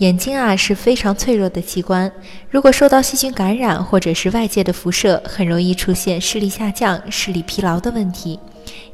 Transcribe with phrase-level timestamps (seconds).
[0.00, 2.10] 眼睛啊是非常脆弱的器官，
[2.48, 8.40] 如果受到细菌感染或者是外界的辐射，很容易出现视力下降、视力疲劳的问题。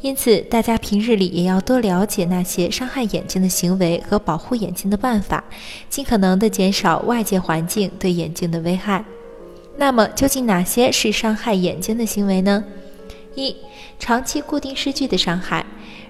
[0.00, 5.44] 因此，大家平日里也要多了解那些伤害眼睛的行为和保护眼睛的办法，
[5.88, 9.04] 尽可能的减少外界环境对眼睛的危害。
[9.76, 12.64] 那么，究竟哪些是伤害眼睛的行为呢？
[13.36, 13.54] 一、
[14.00, 15.64] 长期固定视距的伤害。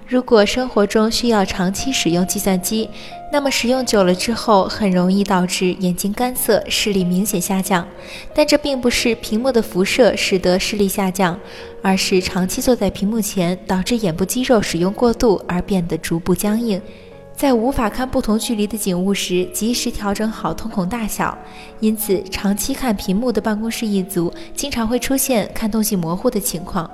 [0.09, 2.89] 如果生活中需要长期使用计算机，
[3.29, 7.85] 那么使用久了之后，很容易导致眼睛干涩、视力明显下降。
[8.33, 11.37] 但这并不是屏幕的辐射使得视力下降，
[11.81, 16.81] 而是长期坐在屏幕前，导致眼部肌肉使用过度而变得逐步僵硬。
[17.37, 21.37] 在无法看不同距离的景物时，及时调整好瞳孔大小。
[21.79, 26.89] 因此，长期看屏幕的办公室一族经常会出现看东西模糊的情况。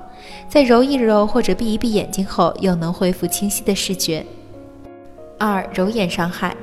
[0.46, 4.22] 在揉一揉或者闭一闭眼睛后，又能恢复清晰的视觉。
[5.38, 6.54] 二、揉眼伤害。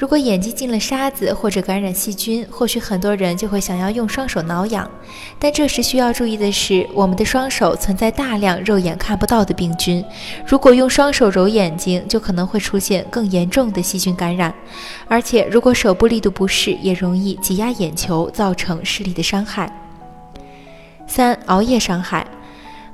[0.00, 4.90] 如果眼睛进了沙子或者感染细菌，或许很多人就会想要用双手挠痒。
[5.38, 10.02] 但这时需要注意的是，我们的双手存在大量肉眼看不到的病菌，
[10.46, 14.54] 如果用双手揉眼睛，就可能会出现更严重的细菌感染。
[15.06, 19.70] 而且，如果手部力度不适，也容易挤压眼球，造成视力的伤害。
[21.06, 22.26] 三、熬夜伤害。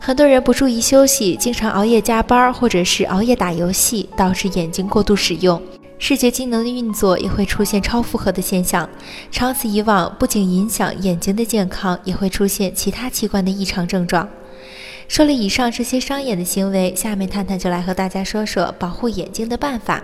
[0.01, 5.63] 很多人不注意休息，经常熬夜加班，或者是熬夜打游戏，导致眼睛过度使用。
[5.99, 8.89] 视觉机能的运作也会出现超负荷的现象，
[9.31, 14.29] 长此以往，不仅影响眼睛的健康，也会出现其他器官的异常症状。
[15.09, 20.03] 说了以上这些伤眼的行为，下面探探就来和大家说说保护眼睛的办法。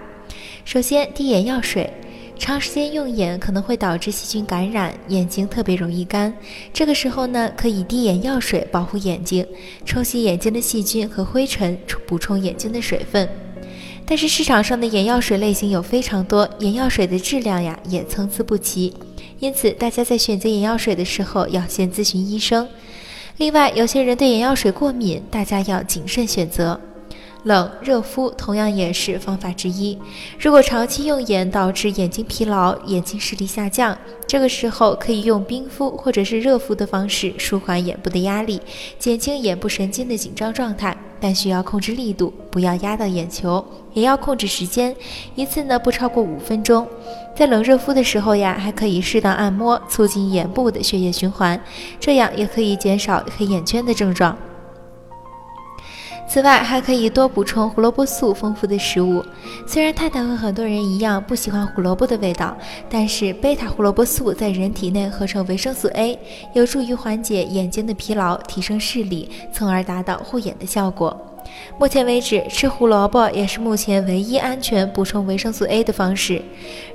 [0.64, 1.92] 首先，滴眼药水，
[2.38, 6.32] 长时间用眼可能会导致细菌感染，眼睛特别容易干。
[6.72, 9.46] 这个时候呢，可以滴眼药水保护眼睛，
[9.84, 11.76] 冲洗眼睛的细菌和灰尘，
[12.06, 13.28] 补充眼睛的水分。
[14.06, 18.92] 但是市场上的眼药水类型有非常多，眼药水的质量呀也参差不齐，
[19.38, 22.68] 因此大家在选择眼药水的时候要先咨询医生。
[23.38, 26.78] 另外，有些人对眼药水过敏，大家要谨慎选择。
[27.44, 29.98] 冷热敷同样也是方法之一。
[30.38, 33.98] 如果长期用眼导致眼睛疲劳、眼睛视力下降，
[34.28, 38.60] 这个时候可以用冰敷或者是热敷的方式舒缓眼部的压力，
[38.96, 40.96] 减轻眼部神经的紧张状态。
[41.22, 44.94] 但需要控制力度，不要压到眼球，也要控制时间，
[45.36, 46.84] 一次呢不超过五分钟。
[47.36, 51.58] 在冷热敷的时候呀，还可以适当按摩，促进眼部的血液循环，
[52.00, 54.36] 这样也可以减少黑眼圈的症状。
[56.32, 59.22] 此外，还可以多补充胡萝卜素丰富的食物。
[59.66, 62.56] 虽然太太和很多人一样不喜欢胡萝卜的味道，
[62.88, 66.18] 但是贝塔胡萝卜素在人体内合成维生素 A，
[66.54, 71.14] 有助于缓解眼睛的疲劳，提升视力，从而达到护眼的效果。
[71.78, 76.42] 目前为止，吃胡萝卜也是目前唯一安全补充维生素 A 的方式。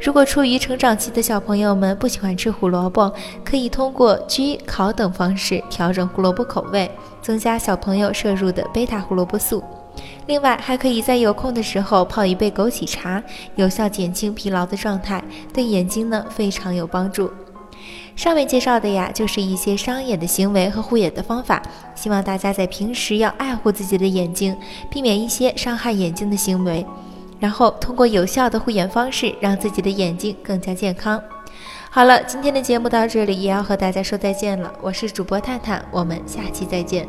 [0.01, 3.13] 如果处于成长期的小朋友们不喜欢吃胡萝卜，
[3.43, 6.89] 可以通过焗、烤等方式调整胡萝卜口味，
[7.21, 9.63] 增加小朋友摄入的贝塔胡萝卜素。
[10.27, 13.23] 另外，还可以在有空的时候泡一杯枸杞茶，
[13.55, 17.31] 有效减轻疲劳的状态，对眼睛呢非常有帮助。
[18.15, 21.61] 上面介绍的呀，就是一些伤眼的行为和护眼的方法。
[21.93, 24.57] 希望大家在平时要爱护自己的眼睛，
[24.89, 26.85] 避免一些伤害眼睛的行为，
[27.39, 31.21] 然后通过有效的护眼方式，让自己的眼睛更加健康。
[31.89, 34.73] 好了，今天的节目到这里，也要和大家说再见了。
[34.81, 37.07] 我是主播探探，我们下期再见。